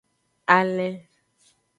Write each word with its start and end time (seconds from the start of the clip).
Alen. 0.59 0.95